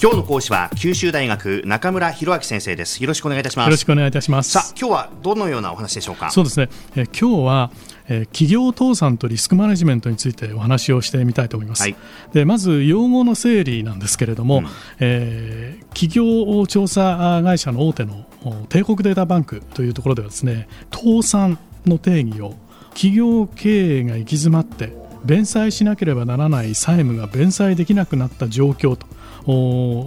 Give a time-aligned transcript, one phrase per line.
[0.00, 3.02] 今日の講師は九州大学中村博明先生です。
[3.02, 3.66] よろしくお願いいたします。
[3.66, 4.50] よろしくお願いいたします。
[4.50, 6.30] さあ今日はどのようなお話でしょうか？
[6.30, 6.68] そうですね。
[6.94, 7.72] え今日は
[8.06, 11.96] え企業倒産とリスクマネジメントについてお話をしてみたいと思います、はい、
[12.32, 14.66] でまず用語の整理なんですけれども、うん、
[15.00, 18.24] えー、企業調査会社の大手の
[18.68, 22.54] 帝国データバンクというところではですね倒産の定義を
[22.90, 29.06] 企業経営が行き詰まって弁済しなければならない債務が弁済できなくなった状況と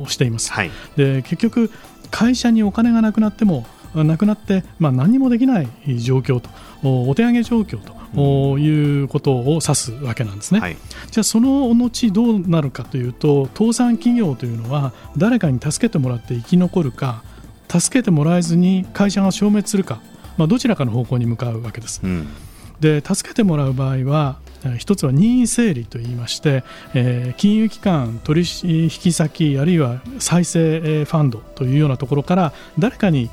[0.10, 1.72] しています、はい、で結局
[2.10, 5.68] 会社にお金がなくなってもなくなって、まあ、何もできない
[6.00, 6.50] 状況と
[6.84, 7.80] お手上げ状況
[8.16, 10.78] ということを指すわけなんですね、はい、
[11.12, 17.24] じゃあその後どうなるかというと倒産企業というのは誰かに助けてもらって生き残るか
[17.70, 20.02] 助けてもらえずに会社が消滅するか、
[20.38, 22.02] まあ、どちらかの方向に向かうわけです。
[22.04, 22.28] うん
[22.82, 24.40] で助けてもらう場合は
[24.78, 26.64] 一つは任意整理といいまして、
[26.94, 33.30] えー、金融機関、取引先あるいは再生ファンドというようなところから誰かに、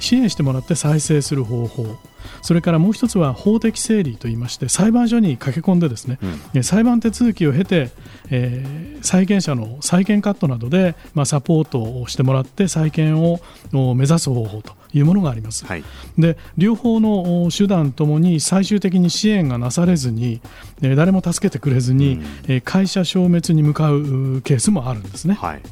[0.00, 1.96] 支援してもらって再生する方法
[2.42, 6.18] それからもう一つは法的整理といいまして裁判所に駆け込んでですね、
[6.54, 7.90] うん、裁判手続きを経て、
[8.30, 13.40] えー、債権者の債権カットなどで、まあ、サポートをしてもらって債権を
[13.72, 15.64] 目指す方法というものがあります。
[15.64, 15.84] はい、
[16.18, 20.40] で両方の手段ともに最終的に支援がなされずに、
[20.82, 25.34] え誰も助けてくれずに、うん、会社消滅に向かうケースもあるんですね。
[25.34, 25.62] はい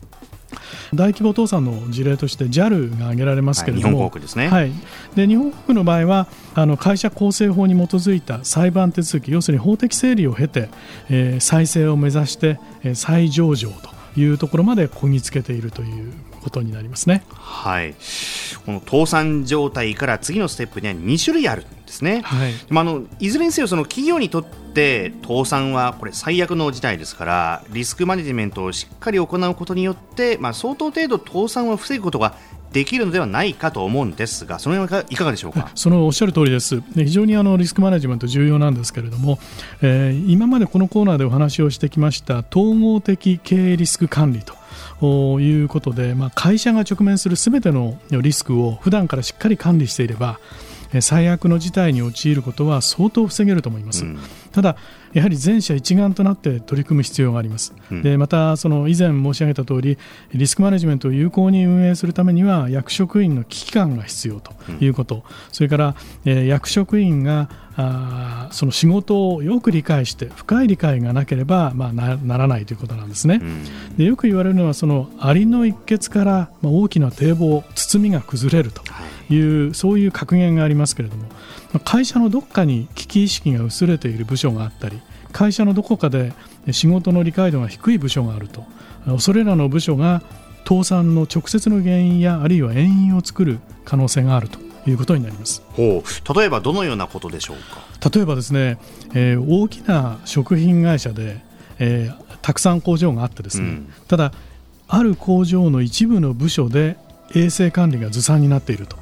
[0.95, 4.73] 大規模倒産の事例として JAL が挙げられますけれども、はい、日本航空ですね、はい、
[5.15, 10.69] で日本航空の場合はあの会社構成法に基づいた裁判手続き要するに法的整理を経て、
[11.09, 17.23] えー、再生を目指して、えー、再上場というところまでこぎつけているということになりますね。
[17.31, 17.95] はい。
[18.65, 22.23] この倒産状態から次のステップには2種類あるんですね。
[22.23, 22.53] はい。
[22.69, 32.35] まあのいずれにせよその企業にとって倒産はこれ最悪の事態ですからリスクマネジメントをしっかり行うことによってまあ相当程度倒産を防ぐことが
[32.73, 35.73] できるのではないかと思うんですが、その辺はいかがでしょうか？
[35.75, 39.41] そのおっしゃる通りです、非常にあのリスクマネジメント重要なんですけれども、
[39.83, 44.55] えー、今までこのコーナーでお話をしてきました統合的経営リスク管理と。
[45.03, 50.39] いうことで、まあ、会社が直面するすべてのリスクを普段からしっかり管理していれば
[51.01, 54.19] 最悪の事態に陥ることは相当防げると思います、うん、
[54.53, 54.77] ただ
[55.13, 59.99] やはり全社一丸となって取り組む必要があります、うん、でまたその以前申し上げた通り
[60.33, 73.41] リスクマネジメントを有効に運営するためには役職員の危機感が必要ということ、うん、それから、えー、役職員があその仕事をよく理解して深い理解がなければ、まあ、なならないということなんですね。
[73.97, 78.83] でよく言われるのはそのアリの一穴から、まあ、大きな堤防包みが崩れると
[79.33, 81.25] いう、はい、そういう格言がありますけれども
[81.85, 85.01] 会社のどこかに危機意識が薄れている部署があったり
[85.33, 86.33] 会社のどこかで
[86.71, 88.65] 仕事の理解度が低い部署があると
[89.19, 90.23] それらの部署が
[90.69, 94.59] 倒産の直接の原因やあるいは遠因を作る可能性があると
[94.89, 95.63] いうことになります。
[95.73, 96.39] ほう。
[96.39, 97.57] 例えばどのようなことでしょう
[98.01, 98.11] か？
[98.11, 98.79] 例えばですね、
[99.15, 101.43] えー、大きな食品会社で、
[101.79, 104.33] えー、たくさん工場があってですね、うん、ただ
[104.87, 106.97] ある工場の一部の部署で
[107.35, 108.99] 衛生管理がずさんになっていると。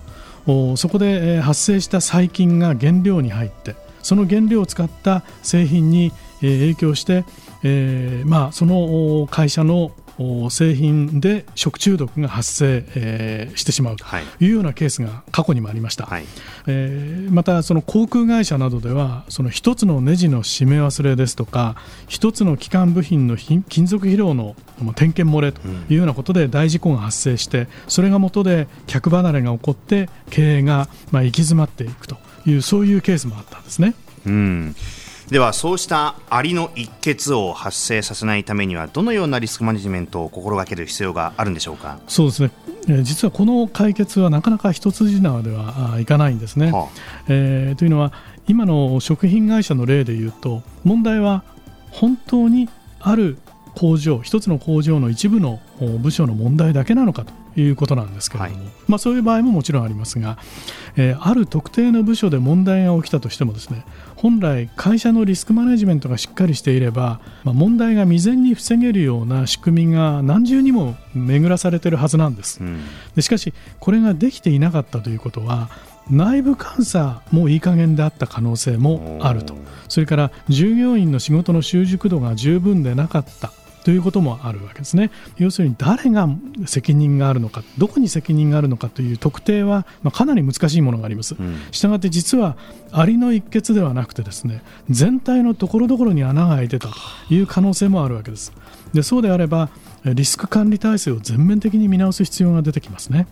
[0.76, 7.26] そこで発生した細菌が原料に入ってその原料を使った製品に影響して、
[7.62, 9.92] えーまあ、その会社の
[10.50, 14.04] 製品で食中毒が発生、えー、してしまうと
[14.40, 14.46] い。
[14.46, 16.24] うようなケースが過去にもありました、はい、
[16.66, 21.76] えー、またその航空会社などではその一つのネジの締め忘れですとか
[22.08, 24.56] 一つの基幹部品の金属疲労の
[24.94, 33.94] 点検漏れというようなことで大事故が発生してそれが元で客離れが起こって経営がまあ行き詰まっていくというそういうケースもあったんですね。
[34.26, 34.74] うん
[35.30, 41.98] ではそうしたアリの一欠を発生させないためにはどのようなリスクマネジメントを心がける必要があるんでしょうか？
[42.08, 42.50] そうですね。
[43.02, 46.72] 実はこの解決はなかなか一筋縄ではいかないんですね。
[46.72, 46.88] はあ、
[47.28, 48.14] えー、というのは
[48.46, 51.44] 今の食品会社の例でいうと問題は
[51.90, 53.36] 本当にある
[53.74, 55.60] 工場一つの工場の一部の
[56.00, 60.38] 部署の問題だけなのかということなんですけれども、はい、まあ、そういう場合ももちろんありますが、
[60.96, 63.84] えー、ある特定の部署で問題が起きたとしてもですね
[64.16, 72.81] 本来会社のリスクマネジメントがしっかりしていれば、まあ、問題が未然に防げるような仕組みが何重にも巡らされているはずなんです、うん、
[73.14, 75.70] でしかしこれができていなかったということは
[76.10, 79.55] 内部監査もいい加減であった可能性もあると。
[79.88, 83.52] それから従業員の仕事の習熟度が十分でなかった
[83.88, 85.11] ということもあるわけですね。
[85.38, 86.29] 要するに誰が
[86.67, 91.37] 責任があるのか、どこに責任があるのかという特定は、まあ、かなり難しいものがあります。
[91.70, 92.58] したがって実は
[92.93, 98.52] アリの一欠ではなくてですね、全体のところどころに穴が開いてたという可能性もあるわけです。
[98.93, 99.70] でそうであれば
[100.05, 103.26] リスク管理体制を全面的に見直す必要が出てきますね。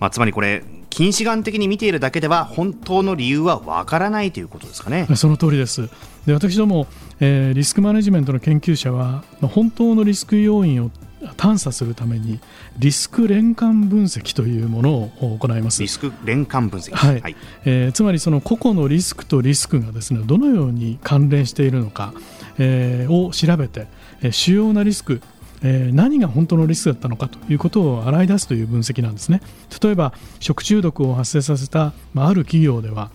[0.00, 0.62] まあ、つまりこれ、
[0.94, 5.08] 近視眼的に見ているだけでは、本当の理由はわからないということですかね。
[5.16, 5.90] その通りです。
[6.24, 6.86] で私ども、
[7.18, 10.92] えー、リスクマネジメントの研究者は、本当のリスク要因を
[11.36, 12.38] 探査するために
[12.78, 22.12] リスク連関分析というものを行いますリスク連関分析、はい、はい、えー、つまりその個々のリスクとリスクがですねどのように関連しているのか、
[22.58, 23.86] えー、を調べて、
[24.20, 25.22] えー、主要なリスク
[25.66, 29.40] えー、何が本当のリスクだったのかということを洗い出すという分析なんですね。
[29.82, 33.10] 例えば食中毒を発生させた、まあ、ある企業では、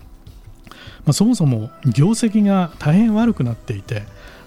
[1.06, 4.04] まあ、そもそも業績が大変悪くなっていて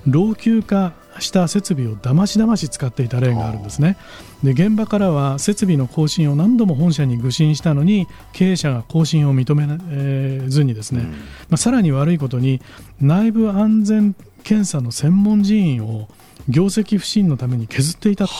[0.06, 3.96] 老朽化した設備をだましだまし使っていた例があるんですね。
[4.42, 11.16] で現場からは設備の更新を何度も本社に具申したのに経営者が更新を認めずにですね、うん、ま
[11.52, 12.60] あ、さらに悪いことに
[13.00, 16.08] 内部安全検査の専門人員を
[16.48, 18.32] 業績不振のために削っていたと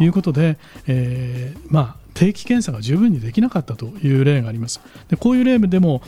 [0.00, 4.80] いうことで、えー、まあ、定期検査が十分にできなかったという例があります。
[5.08, 6.02] でこういう例でも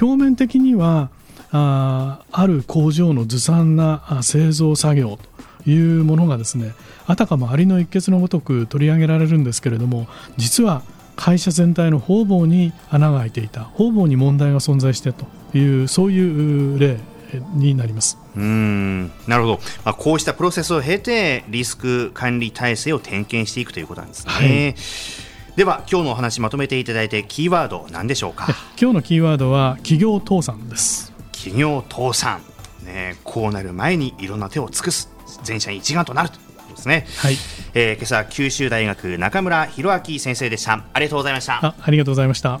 [0.00, 1.10] 表面的には
[1.52, 5.18] あある工場のずさんな製造作業
[5.64, 6.72] というものがですね
[7.06, 10.82] あたかもアリの一穴のごとく取り上げられるんですけれども実は
[11.14, 15.26] 会社全体の方々に穴が開いていた方々に問題が存在してと
[15.56, 16.98] いうそういう例
[17.40, 18.18] になります。
[18.36, 19.06] うん。
[19.26, 24.32] なるほど、まあ、こうしたプロセスを経てリスク管理体制を点検していくということなんですね。
[24.32, 24.74] はい。
[25.56, 28.46] では今日のお話まとめていただいてキーワード何でしょうか？
[28.80, 31.12] 今日のキーワードは企業倒産です。
[31.32, 32.40] 企業倒産。
[32.84, 35.08] ねこうなる前にいろんな手を尽くす
[35.44, 37.06] 全社一丸となるということですね。
[37.18, 37.36] はい、
[37.74, 40.84] えー、今朝九州大学中村博明先生でした。
[40.92, 41.64] ありがとうございました。
[41.64, 42.60] あありがとうございました